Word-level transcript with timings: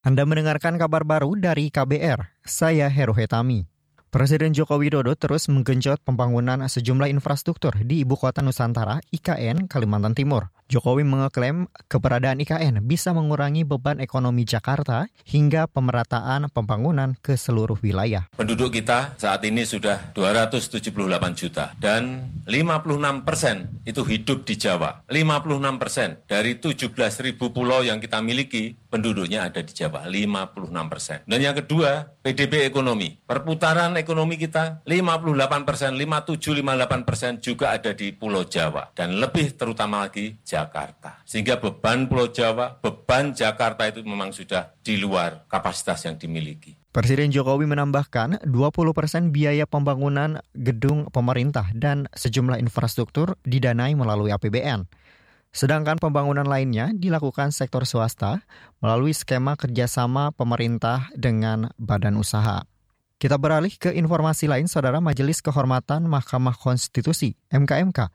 Anda 0.00 0.24
mendengarkan 0.24 0.80
kabar 0.80 1.04
baru 1.04 1.36
dari 1.36 1.68
KBR, 1.68 2.40
saya 2.40 2.88
Heru 2.88 3.12
Hetami. 3.12 3.68
Presiden 4.08 4.56
Joko 4.56 4.80
Widodo 4.80 5.12
terus 5.12 5.44
menggenjot 5.52 6.00
pembangunan 6.00 6.64
sejumlah 6.64 7.12
infrastruktur 7.12 7.76
di 7.84 8.00
Ibu 8.08 8.16
Kota 8.16 8.40
Nusantara, 8.40 9.04
IKN, 9.12 9.68
Kalimantan 9.68 10.16
Timur. 10.16 10.48
Jokowi 10.70 11.02
mengeklaim 11.02 11.66
keberadaan 11.90 12.38
IKN 12.46 12.78
bisa 12.86 13.10
mengurangi 13.10 13.66
beban 13.66 13.98
ekonomi 13.98 14.46
Jakarta 14.46 15.10
hingga 15.26 15.66
pemerataan 15.66 16.46
pembangunan 16.54 17.18
ke 17.18 17.34
seluruh 17.34 17.74
wilayah. 17.82 18.30
Penduduk 18.38 18.78
kita 18.78 19.18
saat 19.18 19.42
ini 19.42 19.66
sudah 19.66 20.14
278 20.14 20.94
juta 21.34 21.74
dan 21.82 22.22
56 22.46 23.26
persen 23.26 23.82
itu 23.82 24.06
hidup 24.06 24.46
di 24.46 24.54
Jawa. 24.54 25.02
56 25.10 25.82
persen 25.82 26.22
dari 26.30 26.62
17 26.62 26.86
ribu 27.26 27.50
pulau 27.50 27.82
yang 27.82 27.98
kita 27.98 28.22
miliki 28.22 28.78
penduduknya 28.86 29.50
ada 29.50 29.66
di 29.66 29.74
Jawa, 29.74 30.06
56 30.06 30.86
persen. 30.86 31.18
Dan 31.26 31.38
yang 31.42 31.58
kedua, 31.58 32.14
PDB 32.22 32.66
ekonomi. 32.66 33.18
Perputaran 33.26 33.98
ekonomi 33.98 34.38
kita 34.38 34.86
58 34.86 35.66
persen, 35.66 35.98
57, 35.98 36.62
58 36.62 37.08
persen 37.08 37.32
juga 37.42 37.74
ada 37.74 37.90
di 37.90 38.14
Pulau 38.14 38.44
Jawa. 38.44 38.92
Dan 38.94 39.18
lebih 39.18 39.58
terutama 39.58 40.04
lagi 40.04 40.38
Jakarta. 40.60 41.24
Sehingga 41.24 41.56
beban 41.56 42.04
Pulau 42.04 42.28
Jawa, 42.28 42.76
beban 42.76 43.32
Jakarta 43.32 43.88
itu 43.88 44.04
memang 44.04 44.36
sudah 44.36 44.76
di 44.84 45.00
luar 45.00 45.48
kapasitas 45.48 46.04
yang 46.04 46.20
dimiliki. 46.20 46.76
Presiden 46.90 47.30
Jokowi 47.30 47.70
menambahkan 47.70 48.44
20 48.44 48.50
persen 48.92 49.30
biaya 49.30 49.64
pembangunan 49.64 50.42
gedung 50.52 51.06
pemerintah 51.08 51.70
dan 51.72 52.10
sejumlah 52.12 52.58
infrastruktur 52.58 53.38
didanai 53.46 53.94
melalui 53.94 54.34
APBN. 54.34 54.90
Sedangkan 55.50 55.98
pembangunan 55.98 56.46
lainnya 56.46 56.94
dilakukan 56.94 57.50
sektor 57.50 57.82
swasta 57.82 58.42
melalui 58.78 59.10
skema 59.10 59.58
kerjasama 59.58 60.30
pemerintah 60.34 61.10
dengan 61.14 61.74
badan 61.78 62.18
usaha. 62.18 62.62
Kita 63.20 63.36
beralih 63.36 63.74
ke 63.76 63.92
informasi 63.92 64.48
lain, 64.48 64.64
Saudara 64.64 64.96
Majelis 64.96 65.44
Kehormatan 65.44 66.08
Mahkamah 66.08 66.56
Konstitusi 66.56 67.36
(MKMK) 67.52 68.08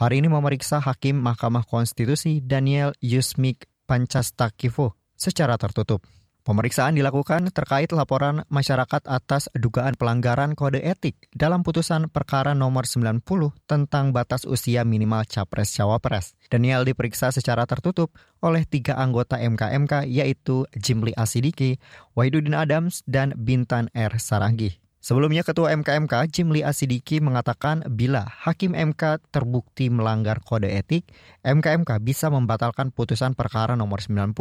hari 0.00 0.24
ini 0.24 0.32
memeriksa 0.32 0.80
Hakim 0.80 1.20
Mahkamah 1.20 1.68
Konstitusi 1.68 2.40
Daniel 2.40 2.96
Yusmik 3.04 3.68
Pancastakivo 3.84 4.96
secara 5.12 5.60
tertutup. 5.60 6.08
Pemeriksaan 6.40 6.96
dilakukan 6.96 7.52
terkait 7.52 7.92
laporan 7.92 8.48
masyarakat 8.48 9.04
atas 9.04 9.52
dugaan 9.52 9.92
pelanggaran 10.00 10.56
kode 10.56 10.80
etik 10.80 11.28
dalam 11.36 11.60
putusan 11.60 12.08
perkara 12.08 12.56
nomor 12.56 12.88
90 12.88 13.20
tentang 13.68 14.16
batas 14.16 14.48
usia 14.48 14.88
minimal 14.88 15.28
capres-cawapres. 15.28 16.32
Daniel 16.48 16.88
diperiksa 16.88 17.28
secara 17.28 17.68
tertutup 17.68 18.16
oleh 18.40 18.64
tiga 18.64 18.96
anggota 18.96 19.36
MKMK 19.36 20.08
yaitu 20.08 20.64
Jimli 20.80 21.12
Asidiki, 21.12 21.76
Wahidudin 22.16 22.56
Adams, 22.56 23.04
dan 23.04 23.36
Bintan 23.36 23.92
R. 23.92 24.16
Saranggi. 24.16 24.80
Sebelumnya 25.00 25.40
Ketua 25.40 25.72
MKMK 25.80 26.28
Jimli 26.28 26.60
Asidiki 26.60 27.24
mengatakan 27.24 27.80
bila 27.88 28.28
Hakim 28.28 28.76
MK 28.76 29.32
terbukti 29.32 29.88
melanggar 29.88 30.44
kode 30.44 30.68
etik, 30.68 31.08
MKMK 31.40 32.04
bisa 32.04 32.28
membatalkan 32.28 32.92
putusan 32.92 33.32
perkara 33.32 33.80
nomor 33.80 34.04
90 34.04 34.36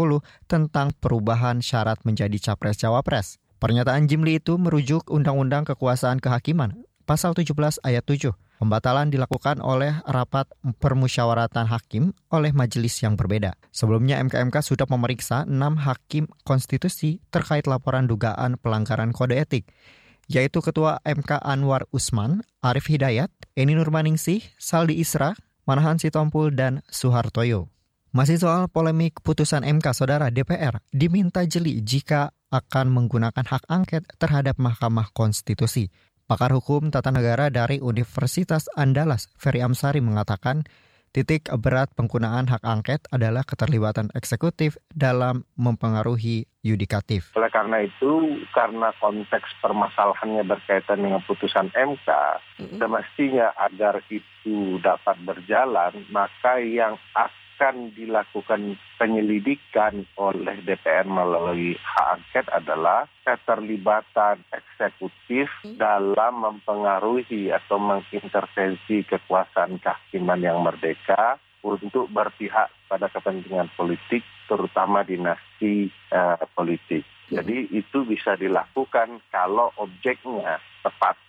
tentang 0.51 0.91
perubahan 0.99 1.63
syarat 1.63 2.03
menjadi 2.03 2.35
capres-cawapres. 2.51 3.39
Pernyataan 3.63 4.11
Jimli 4.11 4.43
itu 4.43 4.59
merujuk 4.59 5.07
Undang-Undang 5.07 5.63
Kekuasaan 5.63 6.19
Kehakiman 6.19 6.83
pasal 7.07 7.39
17 7.39 7.79
ayat 7.87 8.03
7. 8.03 8.35
Pembatalan 8.59 9.07
dilakukan 9.07 9.63
oleh 9.63 9.95
rapat 10.03 10.43
permusyawaratan 10.83 11.71
hakim 11.71 12.11
oleh 12.35 12.51
majelis 12.51 12.99
yang 12.99 13.15
berbeda. 13.15 13.55
Sebelumnya 13.71 14.19
MKMK 14.19 14.59
sudah 14.59 14.83
memeriksa 14.91 15.47
enam 15.47 15.79
hakim 15.79 16.27
konstitusi 16.43 17.23
terkait 17.31 17.63
laporan 17.63 18.11
dugaan 18.11 18.59
pelanggaran 18.59 19.15
kode 19.15 19.39
etik 19.39 19.63
yaitu 20.29 20.61
Ketua 20.61 21.01
MK 21.01 21.41
Anwar 21.41 21.89
Usman, 21.89 22.45
Arif 22.61 22.87
Hidayat, 22.87 23.33
Eni 23.57 23.73
Nurmaningsih, 23.73 24.45
Saldi 24.61 25.01
Isra, 25.01 25.33
Manahan 25.65 25.97
Sitompul, 25.97 26.53
dan 26.53 26.85
Suhartoyo. 26.87 27.67
Masih 28.13 28.41
soal 28.41 28.69
polemik 28.69 29.21
putusan 29.25 29.65
MK, 29.65 29.93
Saudara 29.93 30.29
DPR 30.29 30.81
diminta 30.93 31.45
jeli 31.45 31.81
jika 31.81 32.33
akan 32.49 32.89
menggunakan 32.89 33.45
hak 33.45 33.69
angket 33.69 34.05
terhadap 34.17 34.57
Mahkamah 34.57 35.13
Konstitusi. 35.13 35.93
Pakar 36.29 36.53
Hukum 36.53 36.93
Tata 36.93 37.09
Negara 37.09 37.49
dari 37.49 37.81
Universitas 37.81 38.69
Andalas, 38.77 39.33
Ferry 39.37 39.65
Amsari 39.65 39.97
mengatakan 39.97 40.65
Titik 41.09 41.49
berat 41.57 41.89
penggunaan 41.97 42.45
hak 42.45 42.61
angket 42.61 43.09
adalah 43.09 43.41
keterlibatan 43.41 44.13
eksekutif 44.13 44.77
dalam 44.93 45.41
mempengaruhi 45.57 46.45
yudikatif. 46.61 47.33
Oleh 47.33 47.49
karena 47.49 47.81
itu, 47.81 48.43
karena 48.53 48.93
konteks 49.01 49.57
permasalahannya 49.63 50.45
berkaitan 50.45 51.01
dengan 51.01 51.23
putusan 51.25 51.73
MK, 51.73 52.07
mm-hmm. 52.61 52.77
semestinya 52.77 53.55
agar 53.57 54.05
itu 54.13 54.77
dapat 54.83 55.17
berjalan, 55.25 56.05
maka 56.13 56.61
yang 56.61 56.99
akan 57.15 57.38
dilakukan 57.91 58.79
penyelidikan 58.95 60.07
oleh 60.15 60.63
DPR 60.63 61.03
melalui 61.03 61.75
hak 61.75 62.07
angket 62.15 62.45
adalah 62.55 63.03
keterlibatan 63.27 64.39
eksekutif 64.55 65.51
hmm. 65.67 65.75
dalam 65.75 66.39
mempengaruhi 66.39 67.51
atau 67.51 67.75
mengintervensi 67.75 69.03
kekuasaan 69.03 69.83
kehakiman 69.83 70.39
yang 70.39 70.63
merdeka 70.63 71.35
untuk 71.59 72.07
berpihak 72.07 72.71
pada 72.87 73.11
kepentingan 73.11 73.67
politik, 73.75 74.23
terutama 74.47 75.03
dinasti 75.03 75.91
uh, 76.15 76.39
politik. 76.55 77.03
Hmm. 77.27 77.43
Jadi 77.43 77.75
itu 77.75 78.07
bisa 78.07 78.39
dilakukan 78.39 79.19
kalau 79.27 79.75
objeknya 79.75 80.63
tepat. 80.79 81.19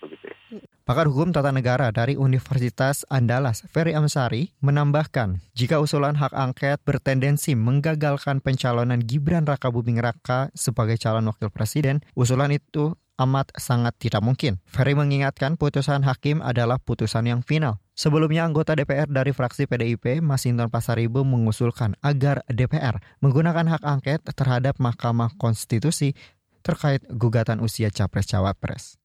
Pakar 0.90 1.06
Hukum 1.06 1.30
Tata 1.30 1.54
Negara 1.54 1.94
dari 1.94 2.18
Universitas 2.18 3.06
Andalas, 3.06 3.62
Ferry 3.70 3.94
Amsari, 3.94 4.50
menambahkan, 4.58 5.38
jika 5.54 5.78
usulan 5.78 6.18
hak 6.18 6.34
angket 6.34 6.82
bertendensi 6.82 7.54
menggagalkan 7.54 8.42
pencalonan 8.42 8.98
Gibran 8.98 9.46
Raka 9.46 9.70
Buming 9.70 10.02
Raka 10.02 10.50
sebagai 10.50 10.98
calon 10.98 11.30
wakil 11.30 11.46
presiden, 11.54 12.02
usulan 12.18 12.50
itu 12.50 12.98
amat 13.22 13.54
sangat 13.54 14.02
tidak 14.02 14.18
mungkin. 14.26 14.58
Ferry 14.66 14.98
mengingatkan 14.98 15.54
putusan 15.54 16.02
hakim 16.02 16.42
adalah 16.42 16.82
putusan 16.82 17.22
yang 17.22 17.46
final. 17.46 17.78
Sebelumnya 17.94 18.42
anggota 18.42 18.74
DPR 18.74 19.06
dari 19.06 19.30
fraksi 19.30 19.70
PDIP, 19.70 20.18
Masinton 20.18 20.74
Pasaribu 20.74 21.22
mengusulkan 21.22 21.94
agar 22.02 22.42
DPR 22.50 22.98
menggunakan 23.22 23.78
hak 23.78 23.86
angket 23.86 24.26
terhadap 24.34 24.74
Mahkamah 24.82 25.38
Konstitusi 25.38 26.18
terkait 26.66 27.06
gugatan 27.14 27.62
usia 27.62 27.94
capres-cawapres. 27.94 29.00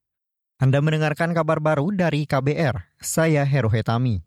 Anda 0.56 0.80
mendengarkan 0.80 1.36
kabar 1.36 1.60
baru 1.60 1.92
dari 1.92 2.24
KBR, 2.24 2.96
saya 2.96 3.44
Heru 3.44 3.68
Hetami. 3.68 4.24